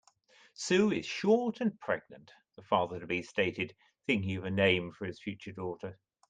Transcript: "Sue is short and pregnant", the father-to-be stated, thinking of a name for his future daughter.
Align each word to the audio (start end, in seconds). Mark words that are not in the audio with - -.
"Sue 0.55 0.91
is 0.93 1.05
short 1.05 1.61
and 1.61 1.79
pregnant", 1.79 2.31
the 2.55 2.63
father-to-be 2.63 3.21
stated, 3.21 3.75
thinking 4.07 4.35
of 4.35 4.45
a 4.45 4.49
name 4.49 4.91
for 4.91 5.05
his 5.05 5.21
future 5.21 5.51
daughter. 5.51 5.99